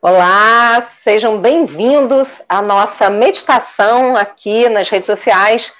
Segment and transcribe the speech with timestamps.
[0.00, 5.72] Olá, sejam bem-vindos à nossa meditação aqui nas redes sociais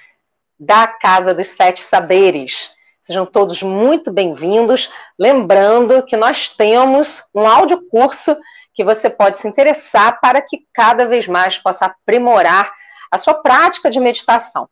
[0.59, 2.73] da Casa dos Sete Saberes.
[2.99, 4.91] Sejam todos muito bem-vindos.
[5.17, 8.35] Lembrando que nós temos um áudio curso
[8.73, 12.73] que você pode se interessar para que cada vez mais possa aprimorar
[13.09, 14.67] a sua prática de meditação.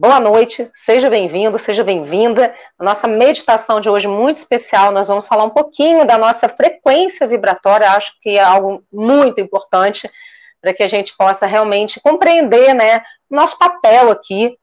[0.00, 2.54] Boa noite, seja bem-vindo, seja bem-vinda.
[2.78, 7.90] Nossa meditação de hoje muito especial, nós vamos falar um pouquinho da nossa frequência vibratória,
[7.90, 10.08] acho que é algo muito importante
[10.60, 14.56] para que a gente possa realmente compreender, né, nosso papel aqui.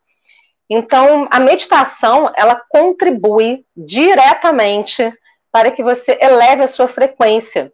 [0.69, 5.13] Então, a meditação, ela contribui diretamente
[5.51, 7.73] para que você eleve a sua frequência.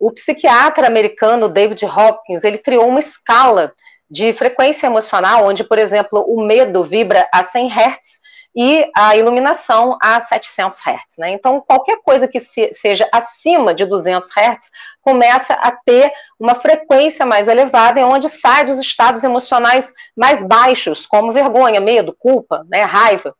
[0.00, 3.74] O psiquiatra americano David Hopkins, ele criou uma escala
[4.12, 8.20] de frequência emocional, onde, por exemplo, o medo vibra a 100 Hz
[8.54, 11.16] e a iluminação a 700 Hz.
[11.16, 11.30] Né?
[11.30, 17.24] Então, qualquer coisa que se, seja acima de 200 Hz começa a ter uma frequência
[17.24, 22.82] mais elevada, e onde sai dos estados emocionais mais baixos, como vergonha, medo, culpa, né,
[22.82, 23.34] raiva.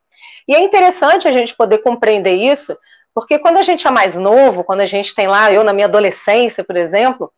[0.48, 2.75] E é interessante a gente poder compreender isso,
[3.14, 5.86] porque quando a gente é mais novo, quando a gente tem lá, eu na minha
[5.86, 7.30] adolescência, por exemplo,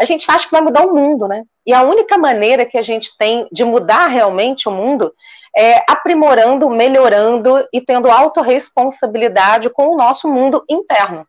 [0.00, 1.44] a gente acha que vai mudar o mundo, né?
[1.66, 5.12] E a única maneira que a gente tem de mudar realmente o mundo
[5.54, 11.26] é aprimorando, melhorando e tendo autorresponsabilidade com o nosso mundo interno.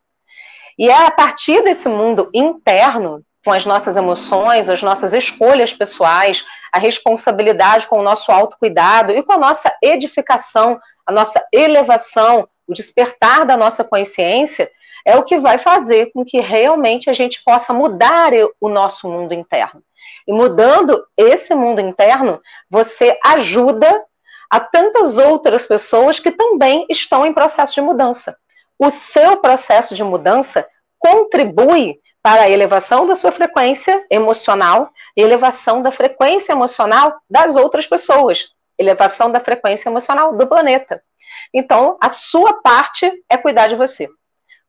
[0.80, 6.45] E é a partir desse mundo interno, com as nossas emoções, as nossas escolhas pessoais,
[6.72, 12.73] a responsabilidade com o nosso autocuidado e com a nossa edificação, a nossa elevação, o
[12.73, 14.72] despertar da nossa consciência,
[15.05, 19.33] é o que vai fazer com que realmente a gente possa mudar o nosso mundo
[19.33, 19.83] interno.
[20.27, 24.03] E mudando esse mundo interno, você ajuda
[24.49, 28.35] a tantas outras pessoas que também estão em processo de mudança.
[28.77, 30.67] O seu processo de mudança
[30.99, 37.87] contribui para a elevação da sua frequência emocional e elevação da frequência emocional das outras
[37.87, 41.02] pessoas, elevação da frequência emocional do planeta.
[41.53, 44.08] Então, a sua parte é cuidar de você.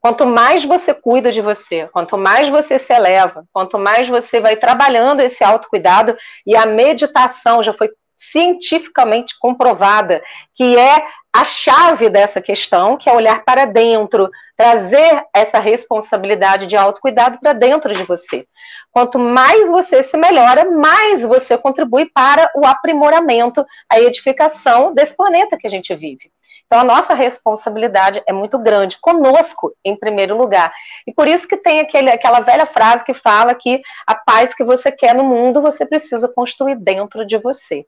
[0.03, 4.57] Quanto mais você cuida de você, quanto mais você se eleva, quanto mais você vai
[4.57, 10.21] trabalhando esse autocuidado, e a meditação já foi cientificamente comprovada
[10.57, 16.77] que é a chave dessa questão, que é olhar para dentro, trazer essa responsabilidade de
[16.77, 18.45] autocuidado para dentro de você.
[18.91, 25.57] Quanto mais você se melhora, mais você contribui para o aprimoramento, a edificação desse planeta
[25.57, 26.32] que a gente vive.
[26.73, 30.73] Então, a nossa responsabilidade é muito grande, conosco, em primeiro lugar.
[31.07, 34.65] E por isso que tem aquele, aquela velha frase que fala que a paz que
[34.65, 37.85] você quer no mundo, você precisa construir dentro de você.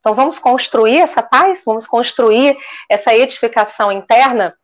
[0.00, 1.62] Então, vamos construir essa paz?
[1.64, 2.54] Vamos construir
[2.90, 4.54] essa edificação interna?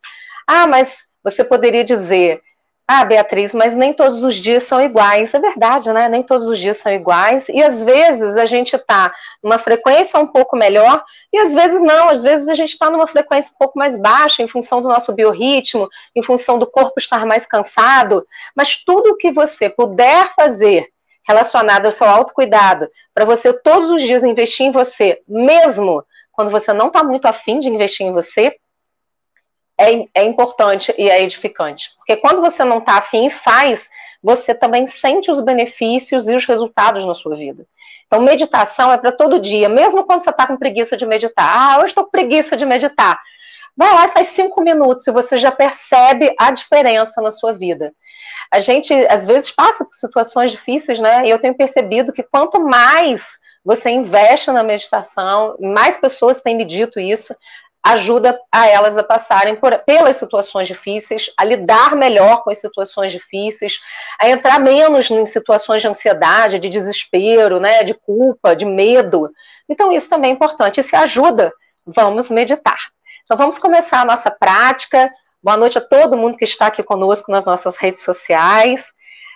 [0.47, 2.43] Ah, mas você poderia dizer,
[2.87, 5.33] ah, Beatriz, mas nem todos os dias são iguais.
[5.33, 6.09] É verdade, né?
[6.09, 7.49] Nem todos os dias são iguais.
[7.49, 9.13] E às vezes a gente está
[9.43, 12.09] numa frequência um pouco melhor, e às vezes não.
[12.09, 15.13] Às vezes a gente está numa frequência um pouco mais baixa, em função do nosso
[15.13, 18.27] biorritmo, em função do corpo estar mais cansado.
[18.55, 20.89] Mas tudo o que você puder fazer
[21.27, 26.73] relacionado ao seu autocuidado, para você todos os dias investir em você, mesmo quando você
[26.73, 28.57] não está muito afim de investir em você,
[29.79, 31.91] é, é importante e é edificante.
[31.97, 33.89] Porque quando você não está afim e faz,
[34.23, 37.67] você também sente os benefícios e os resultados na sua vida.
[38.07, 41.45] Então, meditação é para todo dia, mesmo quando você está com preguiça de meditar.
[41.45, 43.19] Ah, hoje estou com preguiça de meditar.
[43.77, 47.93] Vai lá e faz cinco minutos, e você já percebe a diferença na sua vida.
[48.51, 51.27] A gente, às vezes, passa por situações difíceis, né?
[51.27, 56.65] E eu tenho percebido que quanto mais você investe na meditação, mais pessoas têm me
[56.65, 57.35] dito isso,
[57.85, 63.11] ajuda a elas a passarem por, pelas situações difíceis, a lidar melhor com as situações
[63.11, 63.81] difíceis,
[64.21, 69.31] a entrar menos em situações de ansiedade, de desespero, né, de culpa, de medo.
[69.69, 70.79] Então, isso também é importante.
[70.79, 71.53] E se ajuda,
[71.85, 72.79] vamos meditar.
[73.25, 75.11] Então, vamos começar a nossa prática.
[75.43, 78.93] Boa noite a todo mundo que está aqui conosco nas nossas redes sociais.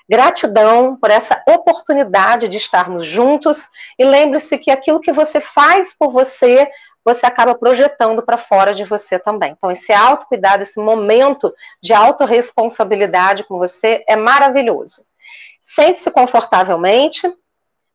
[0.08, 3.68] Gratidão por essa oportunidade de estarmos juntos.
[3.98, 6.70] E lembre-se que aquilo que você faz por você
[7.06, 9.52] você acaba projetando para fora de você também.
[9.56, 15.06] Então, esse autocuidado, esse momento de autorresponsabilidade com você é maravilhoso.
[15.62, 17.32] Sente-se confortavelmente,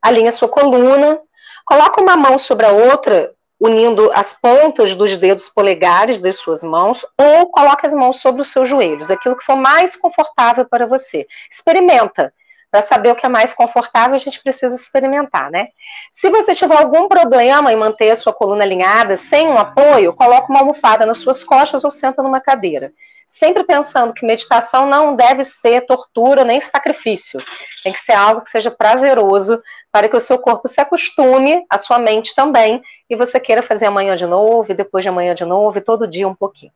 [0.00, 1.20] alinhe a sua coluna,
[1.66, 7.04] coloque uma mão sobre a outra, unindo as pontas dos dedos polegares das suas mãos,
[7.18, 11.26] ou coloque as mãos sobre os seus joelhos, aquilo que for mais confortável para você.
[11.50, 12.32] Experimenta
[12.72, 15.68] Para saber o que é mais confortável, a gente precisa experimentar, né?
[16.10, 20.50] Se você tiver algum problema em manter a sua coluna alinhada sem um apoio, coloque
[20.50, 22.90] uma almofada nas suas costas ou senta numa cadeira.
[23.26, 27.38] Sempre pensando que meditação não deve ser tortura nem sacrifício.
[27.84, 31.76] Tem que ser algo que seja prazeroso para que o seu corpo se acostume, a
[31.76, 35.44] sua mente também, e você queira fazer amanhã de novo, e depois de amanhã de
[35.44, 36.72] novo, e todo dia um pouquinho.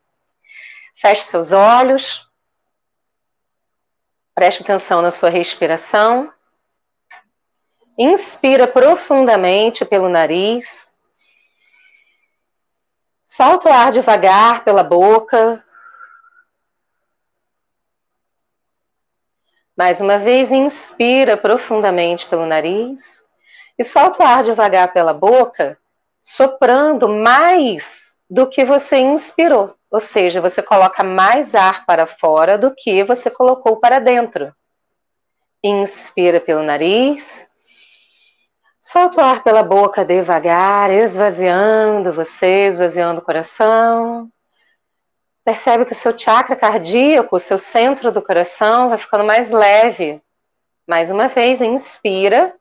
[0.94, 2.25] Feche seus olhos.
[4.36, 6.30] Preste atenção na sua respiração.
[7.96, 10.94] Inspira profundamente pelo nariz.
[13.24, 15.64] Solta o ar devagar pela boca.
[19.74, 23.24] Mais uma vez, inspira profundamente pelo nariz
[23.78, 25.78] e solta o ar devagar pela boca,
[26.20, 29.74] soprando mais do que você inspirou.
[29.96, 34.54] Ou seja, você coloca mais ar para fora do que você colocou para dentro.
[35.64, 37.50] Inspira pelo nariz.
[38.78, 44.30] Solta o ar pela boca devagar, esvaziando você, esvaziando o coração.
[45.42, 50.20] Percebe que o seu chakra cardíaco, o seu centro do coração, vai ficando mais leve.
[50.86, 52.54] Mais uma vez, inspira.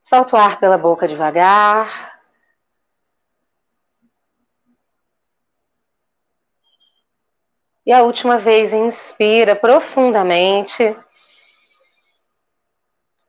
[0.00, 2.13] Solta o ar pela boca devagar.
[7.86, 10.96] E a última vez, inspira profundamente.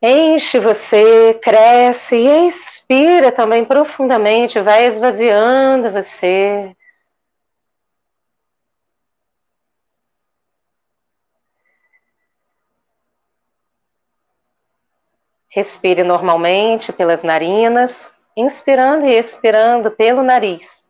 [0.02, 6.74] Enche você, cresce e expira também profundamente, vai esvaziando você.
[15.48, 20.85] Respire normalmente pelas narinas, inspirando e expirando pelo nariz.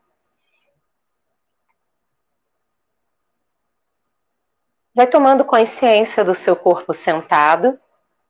[4.96, 7.78] Vai tomando consciência do seu corpo sentado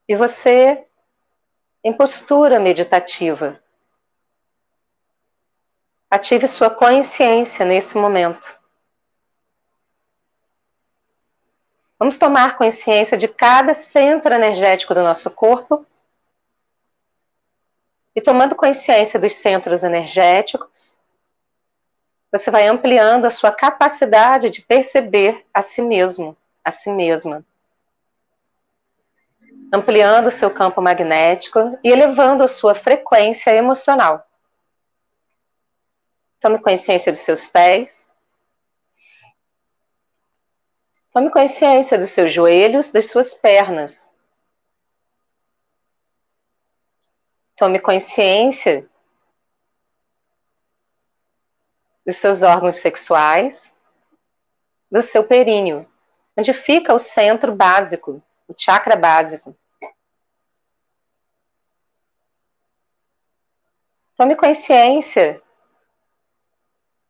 [0.09, 0.85] e você
[1.85, 3.63] em postura meditativa.
[6.11, 8.59] Ative sua consciência nesse momento.
[11.97, 15.87] Vamos tomar consciência de cada centro energético do nosso corpo.
[18.13, 21.01] E tomando consciência dos centros energéticos,
[22.33, 26.37] você vai ampliando a sua capacidade de perceber a si mesmo
[26.67, 27.47] a si mesma.
[29.73, 34.29] Ampliando seu campo magnético e elevando a sua frequência emocional.
[36.41, 38.17] Tome consciência dos seus pés.
[41.13, 44.13] Tome consciência dos seus joelhos, das suas pernas.
[47.55, 48.91] Tome consciência
[52.05, 53.79] dos seus órgãos sexuais,
[54.91, 55.89] do seu períneo
[56.37, 59.57] onde fica o centro básico, o chakra básico.
[64.15, 65.43] Tome consciência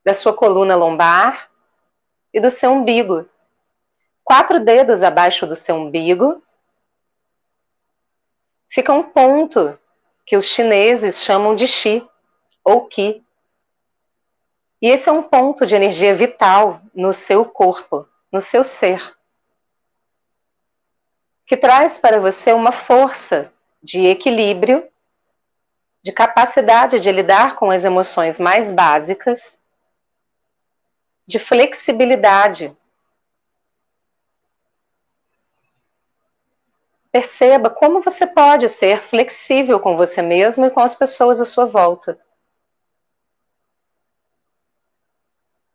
[0.05, 1.51] da sua coluna lombar
[2.33, 3.29] e do seu umbigo.
[4.23, 6.43] Quatro dedos abaixo do seu umbigo
[8.69, 9.79] fica um ponto
[10.25, 12.09] que os chineses chamam de Qi
[12.65, 13.25] ou Qi.
[14.83, 19.16] E esse é um ponto de energia vital no seu corpo, no seu ser
[21.47, 24.87] que traz para você uma força de equilíbrio,
[26.03, 29.63] de capacidade de lidar com as emoções mais básicas,
[31.25, 32.77] de flexibilidade.
[37.13, 41.65] Perceba como você pode ser flexível com você mesmo e com as pessoas à sua
[41.65, 42.19] volta.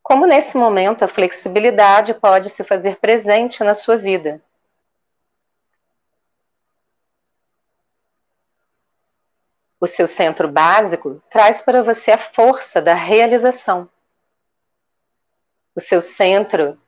[0.03, 4.41] Como nesse momento a flexibilidade pode se fazer presente na sua vida.
[9.81, 13.89] O seu centro básico traz para você a força da realização.
[15.73, 16.79] O seu centro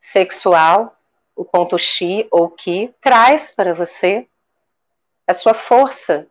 [0.00, 0.98] sexual,
[1.36, 4.26] o ponto Xi ou Qi, traz para você
[5.24, 6.26] a sua força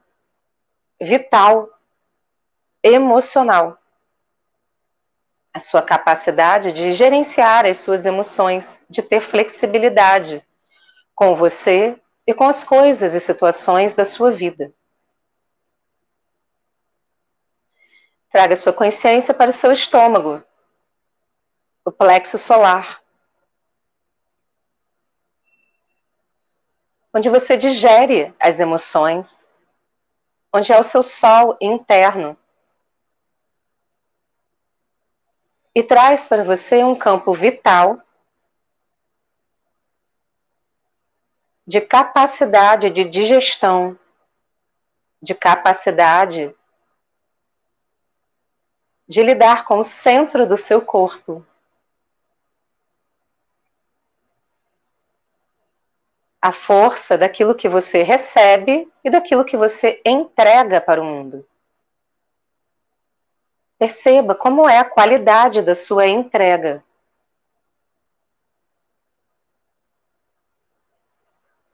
[0.99, 1.69] vital,
[2.83, 3.77] emocional.
[5.53, 10.45] A sua capacidade de gerenciar as suas emoções, de ter flexibilidade
[11.15, 14.73] com você e com as coisas e situações da sua vida.
[18.31, 20.43] Traga sua consciência para o seu estômago,
[21.83, 23.01] o plexo solar,
[27.11, 29.49] onde você digere as emoções,
[30.53, 32.37] onde é o seu sol interno.
[35.73, 37.99] E traz para você um campo vital
[41.65, 43.97] de capacidade de digestão,
[45.21, 46.55] de capacidade
[49.09, 51.43] de lidar com o centro do seu corpo.
[56.39, 61.43] A força daquilo que você recebe e daquilo que você entrega para o mundo.
[63.79, 66.83] Perceba como é a qualidade da sua entrega.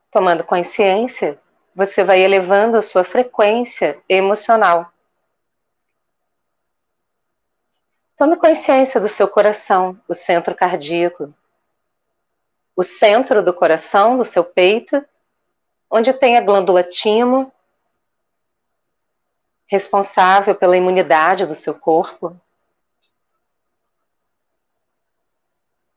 [0.09, 1.37] Tomando consciência,
[1.75, 4.94] você vai elevando a sua frequência emocional.
[8.17, 11.33] Tome consciência do seu coração, o centro cardíaco.
[12.73, 15.05] O centro do coração, do seu peito,
[15.89, 17.51] onde tem a glândula timo,
[19.67, 22.39] responsável pela imunidade do seu corpo.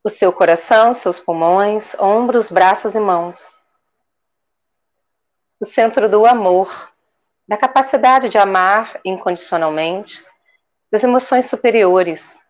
[0.03, 3.65] O seu coração, seus pulmões, ombros, braços e mãos.
[5.57, 6.91] O centro do amor,
[7.47, 10.27] da capacidade de amar incondicionalmente,
[10.91, 12.45] das emoções superiores.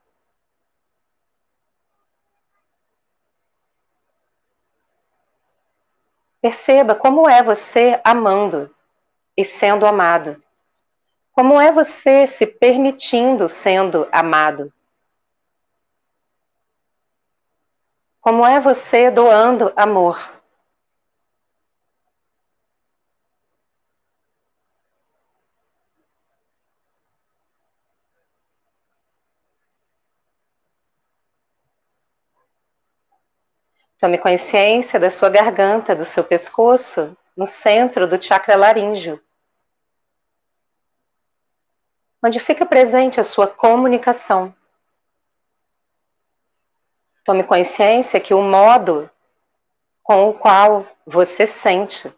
[6.42, 8.74] Perceba como é você amando
[9.36, 10.42] e sendo amado.
[11.34, 14.72] Como é você se permitindo sendo amado?
[18.22, 20.39] Como é você doando amor?
[34.00, 39.22] Tome consciência da sua garganta, do seu pescoço, no centro do chakra laríngeo
[42.22, 44.54] onde fica presente a sua comunicação.
[47.24, 49.10] Tome consciência que o modo
[50.04, 52.14] com o qual você sente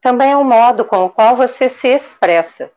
[0.00, 2.72] também é o modo com o qual você se expressa.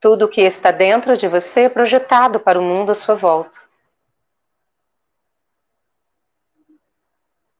[0.00, 3.60] Tudo que está dentro de você é projetado para o mundo à sua volta.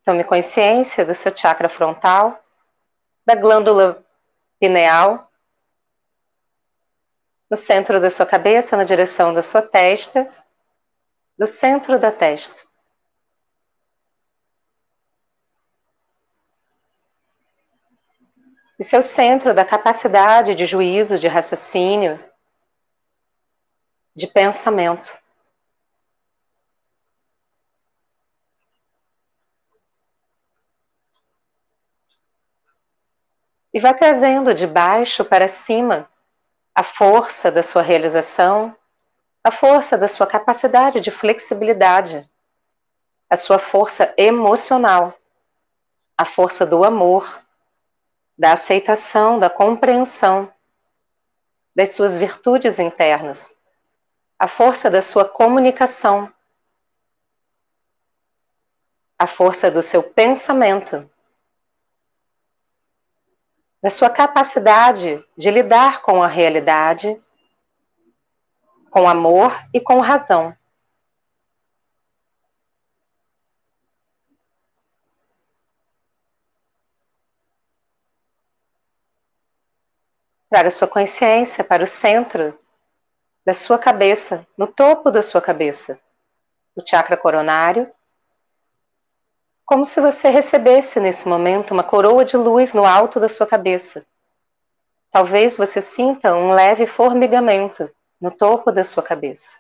[0.03, 2.43] Tome consciência do seu chakra frontal
[3.27, 4.03] da glândula
[4.59, 5.31] pineal,
[7.51, 10.33] no centro da sua cabeça, na direção da sua testa,
[11.37, 12.59] do centro da testa.
[18.79, 22.19] E seu centro da capacidade de juízo, de raciocínio,
[24.15, 25.21] de pensamento.
[33.73, 36.09] e vai trazendo de baixo para cima
[36.75, 38.77] a força da sua realização,
[39.43, 42.29] a força da sua capacidade de flexibilidade,
[43.29, 45.15] a sua força emocional,
[46.17, 47.43] a força do amor,
[48.37, 50.53] da aceitação, da compreensão
[51.75, 53.60] das suas virtudes internas,
[54.41, 56.33] a força da sua comunicação,
[59.19, 61.09] a força do seu pensamento
[63.83, 67.23] da sua capacidade de lidar com a realidade,
[68.91, 70.57] com amor e com razão.
[80.49, 82.59] Traga sua consciência para o centro
[83.45, 85.99] da sua cabeça, no topo da sua cabeça,
[86.77, 87.91] o chakra coronário,
[89.65, 94.05] como se você recebesse nesse momento uma coroa de luz no alto da sua cabeça.
[95.11, 99.59] Talvez você sinta um leve formigamento no topo da sua cabeça.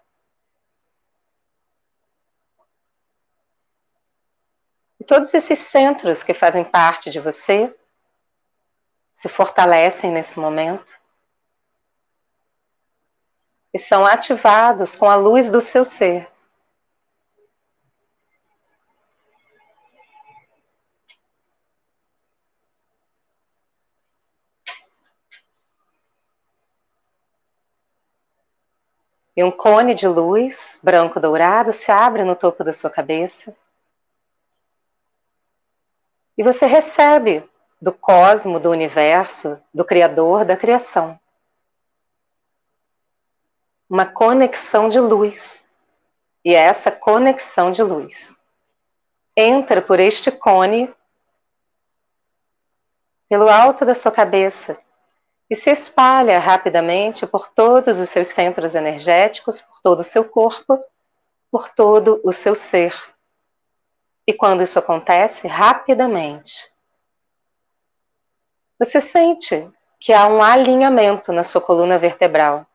[4.98, 7.74] E todos esses centros que fazem parte de você
[9.12, 10.99] se fortalecem nesse momento
[13.72, 16.28] e são ativados com a luz do seu ser.
[29.36, 33.54] E um cone de luz branco dourado se abre no topo da sua cabeça.
[36.36, 37.48] E você recebe
[37.80, 41.19] do cosmo, do universo, do Criador, da criação.
[43.90, 45.68] Uma conexão de luz.
[46.44, 48.40] E essa conexão de luz
[49.36, 50.92] entra por este cone,
[53.28, 54.78] pelo alto da sua cabeça,
[55.48, 60.82] e se espalha rapidamente por todos os seus centros energéticos, por todo o seu corpo,
[61.50, 62.94] por todo o seu ser.
[64.26, 66.70] E quando isso acontece, rapidamente,
[68.78, 69.68] você sente
[69.98, 72.66] que há um alinhamento na sua coluna vertebral.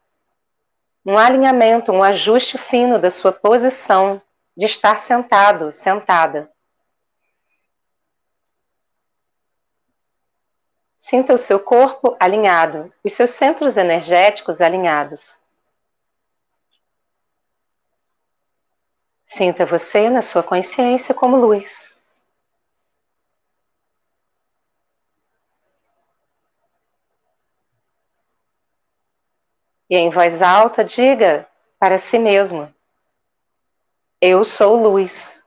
[1.05, 4.19] Um alinhamento, um ajuste fino da sua posição
[4.57, 6.51] de estar sentado, sentada.
[10.97, 15.39] Sinta o seu corpo alinhado, os seus centros energéticos alinhados.
[19.24, 21.95] Sinta você na sua consciência como luz.
[29.89, 31.48] E em voz alta, diga
[31.80, 32.74] para si mesmo:
[34.20, 35.44] Eu sou luz.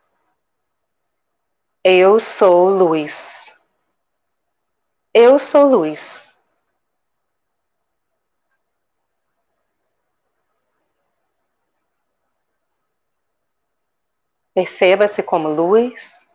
[1.83, 3.57] Eu sou luz.
[5.12, 6.40] Eu sou luz.
[14.54, 16.28] Perceba-se como luz.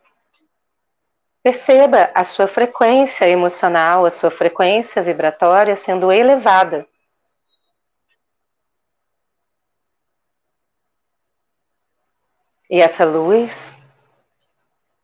[1.42, 6.88] Perceba a sua frequência emocional, a sua frequência vibratória sendo elevada.
[12.70, 13.78] E essa luz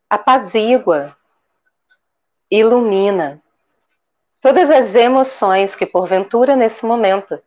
[0.08, 1.16] apazigua,
[2.50, 3.40] ilumina
[4.40, 7.40] todas as emoções que porventura nesse momento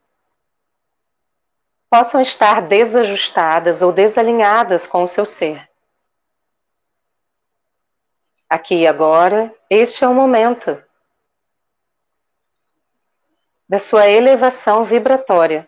[1.90, 5.70] possam estar desajustadas ou desalinhadas com o seu ser.
[8.50, 10.82] Aqui e agora, este é o momento
[13.68, 15.68] da sua elevação vibratória,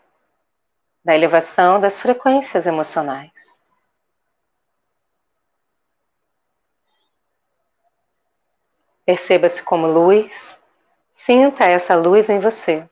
[1.03, 3.54] da elevação das frequências emocionais.
[9.05, 10.59] Perceba-se como luz,
[11.09, 12.89] sinta essa luz em você.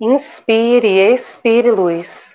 [0.00, 2.31] Inspire e expire luz.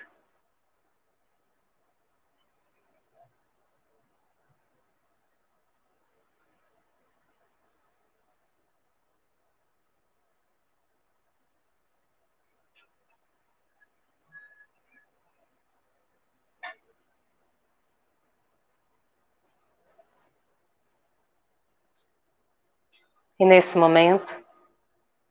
[23.40, 24.36] E nesse momento,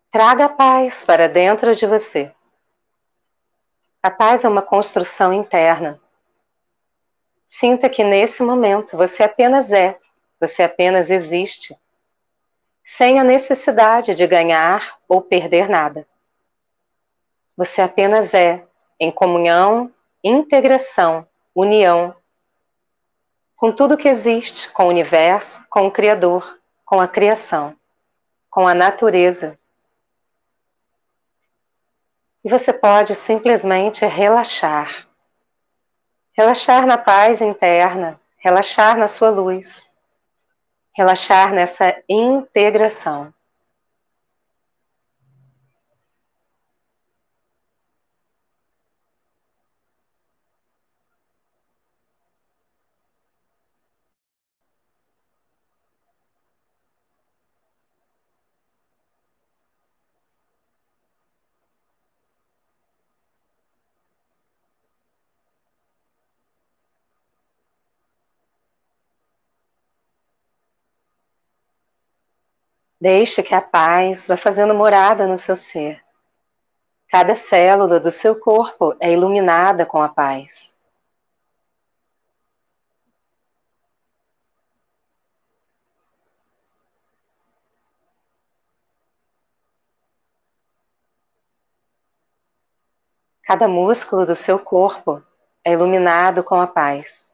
[0.10, 2.34] traga a paz para dentro de você.
[4.02, 6.00] A paz é uma construção interna.
[7.46, 10.00] Sinta que nesse momento você apenas é,
[10.40, 11.78] você apenas existe,
[12.82, 16.08] sem a necessidade de ganhar ou perder nada.
[17.58, 18.66] Você apenas é,
[18.98, 19.94] em comunhão,
[20.24, 22.16] integração, união,
[23.58, 27.76] com tudo que existe, com o universo, com o Criador, com a criação
[28.50, 29.58] com a natureza.
[32.44, 35.08] E você pode simplesmente relaxar.
[36.34, 39.92] Relaxar na paz interna, relaxar na sua luz,
[40.96, 43.34] relaxar nessa integração.
[73.00, 76.04] Deixe que a paz vá fazendo morada no seu ser.
[77.08, 80.78] Cada célula do seu corpo é iluminada com a paz.
[93.44, 95.24] Cada músculo do seu corpo
[95.64, 97.28] é iluminado com a paz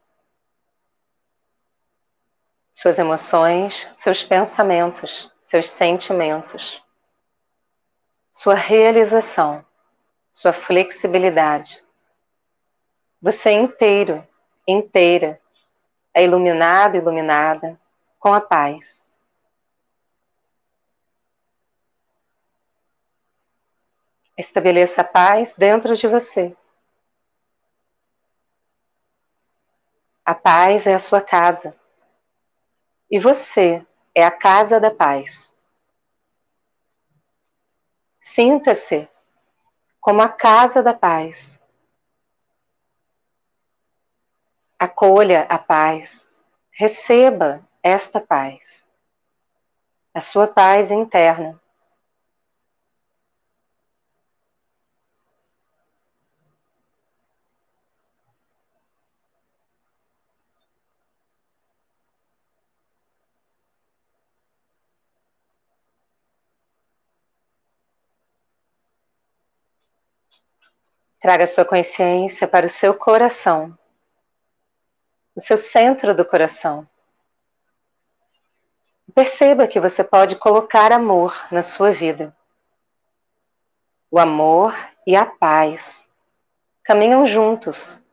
[2.74, 6.82] suas emoções, seus pensamentos, seus sentimentos,
[8.32, 9.64] sua realização,
[10.32, 11.84] sua flexibilidade.
[13.22, 14.26] Você é inteiro,
[14.66, 15.42] inteira,
[16.14, 17.78] é iluminado, iluminada
[18.18, 19.14] com a paz.
[24.38, 26.56] Estabeleça a paz dentro de você.
[30.24, 31.76] A paz é a sua casa.
[33.12, 35.56] E você é a casa da paz.
[38.20, 39.08] Sinta-se
[40.00, 41.62] como a casa da paz.
[44.78, 46.32] Acolha a paz,
[46.72, 48.90] receba esta paz,
[50.14, 51.63] a sua paz interna.
[71.24, 73.74] Traga sua consciência para o seu coração,
[75.34, 76.86] o seu centro do coração.
[79.16, 82.36] Perceba que você pode colocar amor na sua vida.
[84.12, 84.76] O amor
[85.08, 86.12] e a paz
[86.84, 88.04] caminham juntos.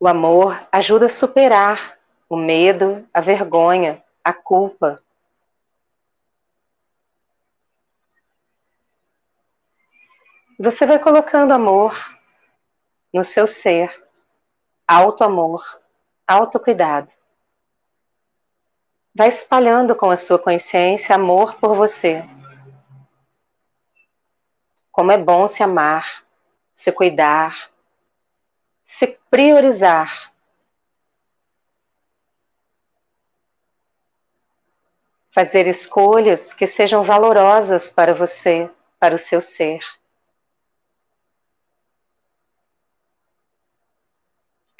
[0.00, 4.98] O amor ajuda a superar o medo, a vergonha, a culpa.
[10.64, 11.92] Você vai colocando amor
[13.12, 13.90] no seu ser,
[14.86, 15.60] alto amor,
[16.24, 17.10] alto cuidado.
[19.12, 22.24] Vai espalhando com a sua consciência amor por você.
[24.92, 26.24] Como é bom se amar,
[26.72, 27.72] se cuidar,
[28.84, 30.32] se priorizar.
[35.32, 38.70] Fazer escolhas que sejam valorosas para você,
[39.00, 39.80] para o seu ser.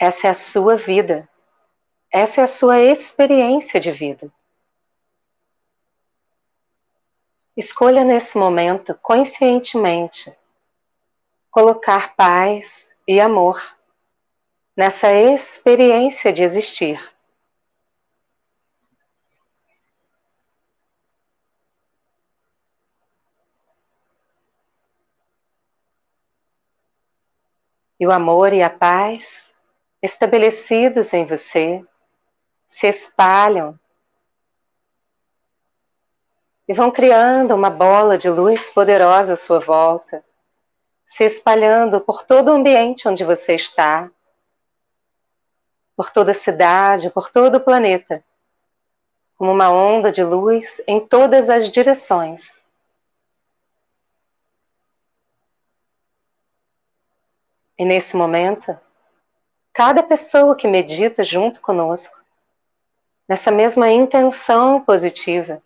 [0.03, 1.29] Essa é a sua vida.
[2.11, 4.33] Essa é a sua experiência de vida.
[7.57, 10.37] Escolha nesse momento, conscientemente,
[11.53, 13.63] colocar paz e amor
[14.77, 17.01] nessa experiência de existir.
[28.01, 29.52] E o amor e a paz
[30.03, 31.85] estabelecidos em você
[32.67, 33.79] se espalham
[36.67, 40.25] e vão criando uma bola de luz poderosa à sua volta,
[41.05, 44.11] se espalhando por todo o ambiente onde você está,
[45.95, 48.25] por toda a cidade, por todo o planeta,
[49.37, 52.65] como uma onda de luz em todas as direções.
[57.79, 58.79] E nesse momento,
[59.73, 62.21] cada pessoa que medita junto conosco
[63.27, 65.63] nessa mesma intenção positiva,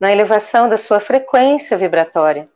[0.00, 2.48] na elevação da sua frequência vibratória.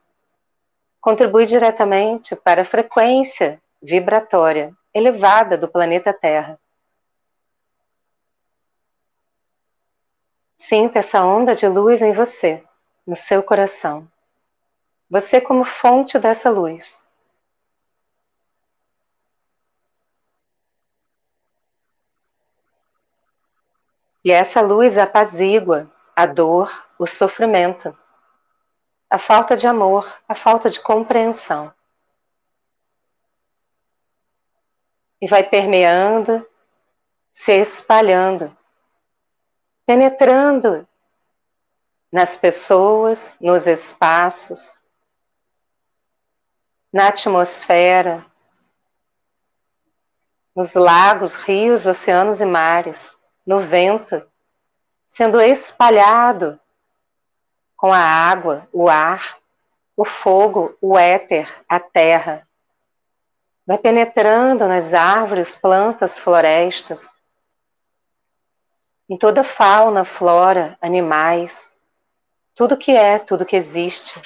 [1.00, 6.58] Contribui diretamente para a frequência vibratória elevada do planeta Terra.
[10.56, 12.64] Sinta essa onda de luz em você,
[13.06, 14.08] no seu coração.
[15.08, 17.05] Você como fonte dessa luz.
[24.26, 27.96] E essa luz apazigua a dor, o sofrimento,
[29.08, 31.72] a falta de amor, a falta de compreensão.
[35.20, 36.44] E vai permeando,
[37.30, 38.50] se espalhando,
[39.86, 40.88] penetrando
[42.10, 44.82] nas pessoas, nos espaços,
[46.92, 48.26] na atmosfera,
[50.52, 54.22] nos lagos, rios, oceanos e mares no vento,
[55.06, 56.58] sendo espalhado
[57.76, 59.38] com a água, o ar,
[59.96, 62.46] o fogo, o éter, a terra.
[63.66, 67.22] Vai penetrando nas árvores, plantas, florestas,
[69.08, 71.80] em toda fauna, flora, animais,
[72.54, 74.20] tudo que é, tudo que existe.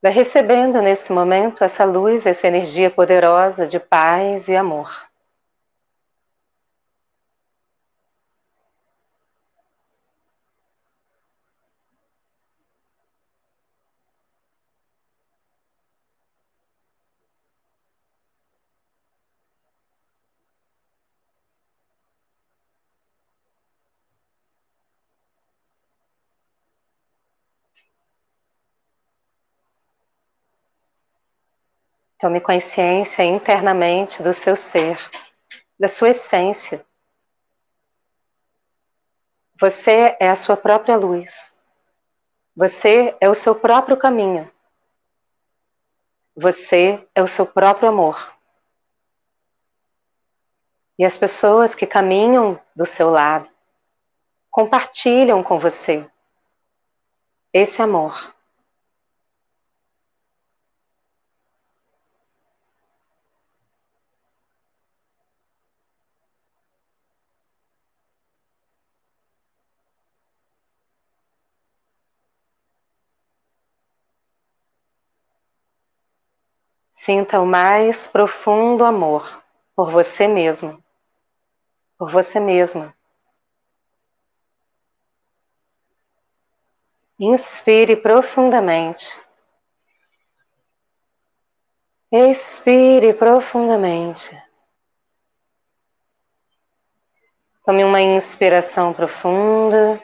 [0.00, 5.09] Vai recebendo nesse momento essa luz, essa energia poderosa de paz e amor.
[32.20, 34.98] Tome consciência internamente do seu ser,
[35.78, 36.84] da sua essência.
[39.58, 41.58] Você é a sua própria luz.
[42.54, 44.52] Você é o seu próprio caminho.
[46.36, 48.34] Você é o seu próprio amor.
[50.98, 53.50] E as pessoas que caminham do seu lado
[54.50, 56.06] compartilham com você
[57.50, 58.34] esse amor.
[77.02, 79.42] Sinta o mais profundo amor
[79.74, 80.84] por você mesmo,
[81.96, 82.94] por você mesma.
[87.18, 89.18] Inspire profundamente
[92.12, 94.30] Expire profundamente.
[97.64, 100.02] Tome uma inspiração profunda.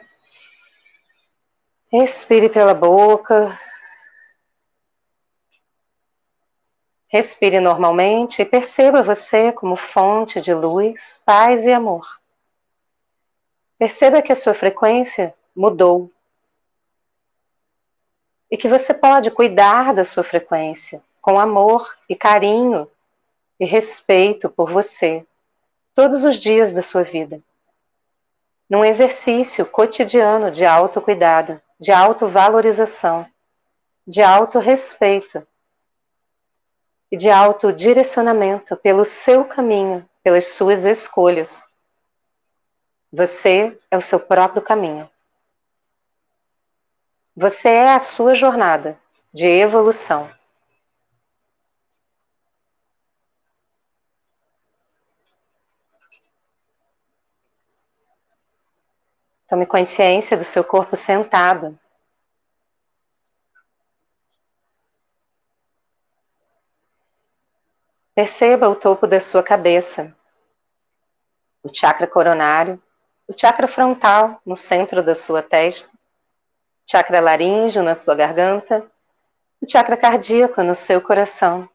[1.92, 3.54] Respire pela boca.
[7.16, 12.20] Respire normalmente e perceba você como fonte de luz, paz e amor.
[13.78, 16.10] Perceba que a sua frequência mudou
[18.50, 22.86] e que você pode cuidar da sua frequência com amor e carinho
[23.58, 25.24] e respeito por você
[25.94, 27.40] todos os dias da sua vida.
[28.68, 33.26] Num exercício cotidiano de autocuidado, de autovalorização,
[34.06, 35.46] de autorrespeito
[37.10, 41.66] e de autodirecionamento pelo seu caminho, pelas suas escolhas.
[43.12, 45.08] Você é o seu próprio caminho.
[47.34, 48.98] Você é a sua jornada
[49.32, 50.30] de evolução.
[59.46, 61.78] Tome consciência do seu corpo sentado.
[68.16, 70.10] Perceba o topo da sua cabeça,
[71.62, 72.82] o chakra coronário,
[73.28, 75.92] o chakra frontal no centro da sua testa,
[76.86, 78.90] chakra laríngeo na sua garganta,
[79.60, 81.68] o chakra cardíaco no seu coração,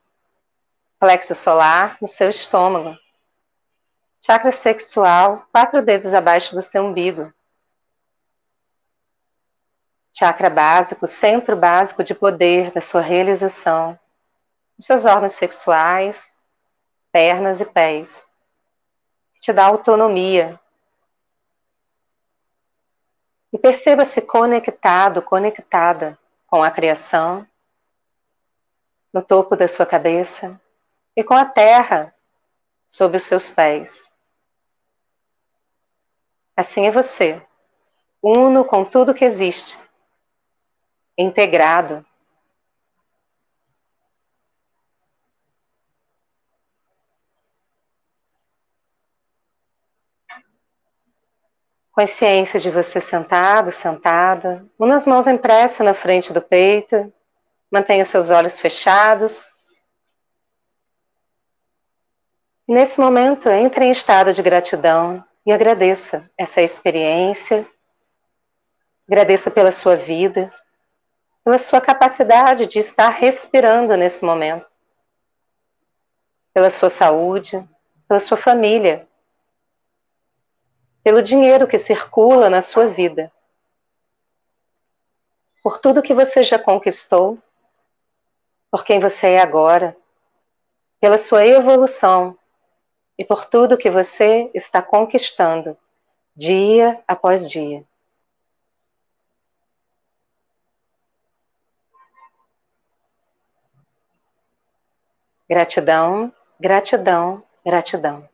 [0.99, 2.97] plexo solar no seu estômago,
[4.19, 7.31] chakra sexual, quatro dedos abaixo do seu umbigo,
[10.11, 13.95] chakra básico, centro básico de poder da sua realização,
[14.81, 16.47] seus órgãos sexuais,
[17.11, 18.31] pernas e pés,
[19.39, 20.59] te dá autonomia.
[23.51, 26.17] E perceba-se conectado, conectada
[26.47, 27.45] com a criação,
[29.13, 30.59] no topo da sua cabeça
[31.15, 32.15] e com a terra
[32.87, 34.11] sob os seus pés.
[36.55, 37.41] Assim é você,
[38.21, 39.77] uno com tudo que existe
[41.17, 42.05] integrado.
[51.91, 57.11] Consciência de você sentado, sentada, uma das mãos impressa na frente do peito,
[57.69, 59.51] mantenha seus olhos fechados.
[62.65, 67.67] Nesse momento, entre em estado de gratidão e agradeça essa experiência,
[69.05, 70.53] agradeça pela sua vida,
[71.43, 74.71] pela sua capacidade de estar respirando nesse momento,
[76.53, 77.67] pela sua saúde,
[78.07, 79.07] pela sua família,
[81.03, 83.31] pelo dinheiro que circula na sua vida,
[85.63, 87.37] por tudo que você já conquistou,
[88.69, 89.95] por quem você é agora,
[90.99, 92.37] pela sua evolução
[93.17, 95.77] e por tudo que você está conquistando
[96.35, 97.83] dia após dia.
[105.49, 108.30] Gratidão, gratidão, gratidão.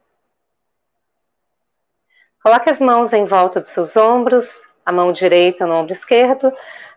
[2.48, 6.50] Coloque as mãos em volta dos seus ombros, a mão direita no ombro esquerdo,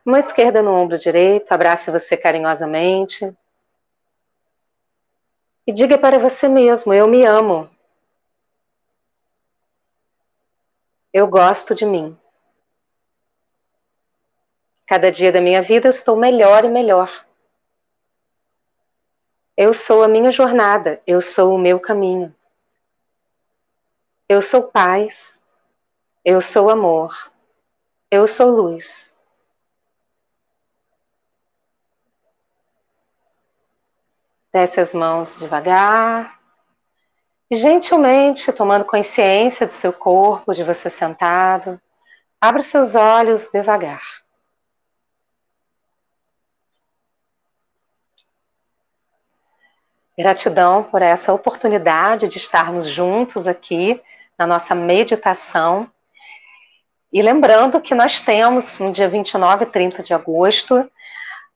[0.04, 3.36] mão esquerda no ombro direito, abrace você carinhosamente.
[5.66, 7.68] E diga para você mesmo: Eu me amo.
[11.12, 12.16] Eu gosto de mim.
[14.86, 17.26] Cada dia da minha vida eu estou melhor e melhor.
[19.56, 22.32] Eu sou a minha jornada, eu sou o meu caminho.
[24.28, 25.39] Eu sou paz,
[26.24, 27.32] eu sou amor,
[28.10, 29.18] eu sou luz.
[34.52, 36.40] Desce as mãos devagar,
[37.50, 41.80] e gentilmente tomando consciência do seu corpo, de você sentado,
[42.40, 44.02] abra seus olhos devagar.
[50.16, 54.00] Gratidão por essa oportunidade de estarmos juntos aqui
[54.38, 55.90] na nossa meditação.
[57.12, 60.88] E lembrando que nós temos no dia 29 e 30 de agosto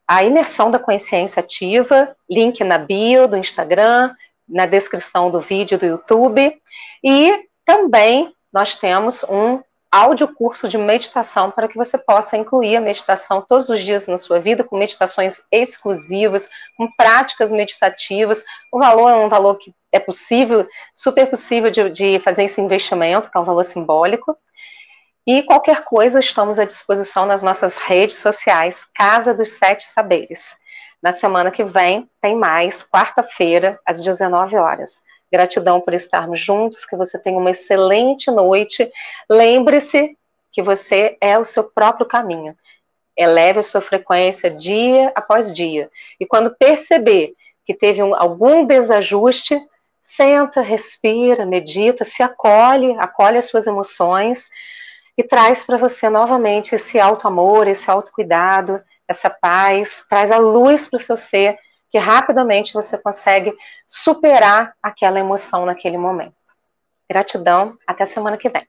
[0.07, 4.15] a imersão da consciência ativa, link na bio do Instagram,
[4.49, 6.61] na descrição do vídeo do YouTube.
[7.03, 12.81] E também nós temos um áudio curso de meditação para que você possa incluir a
[12.81, 18.45] meditação todos os dias na sua vida, com meditações exclusivas, com práticas meditativas.
[18.73, 23.31] O valor é um valor que é possível, super possível de, de fazer esse investimento,
[23.31, 24.37] que é um valor simbólico.
[25.27, 30.55] E qualquer coisa, estamos à disposição nas nossas redes sociais, Casa dos Sete Saberes.
[31.03, 35.03] Na semana que vem tem mais, quarta-feira, às 19 horas.
[35.33, 38.87] Gratidão por estarmos juntos, que você tenha uma excelente noite.
[39.27, 40.15] Lembre-se
[40.53, 42.55] que você é o seu próprio caminho.
[43.17, 45.91] Eleve a sua frequência dia após dia.
[46.21, 47.33] E quando perceber
[47.65, 49.59] que teve um, algum desajuste,
[50.03, 54.51] senta, respira, medita, se acolhe, acolhe as suas emoções
[55.17, 60.89] e traz para você novamente esse alto amor, esse autocuidado, essa paz, traz a luz
[60.89, 61.59] para o seu ser,
[61.91, 63.53] que rapidamente você consegue
[63.87, 66.35] superar aquela emoção naquele momento.
[67.09, 68.67] Gratidão, até semana que vem.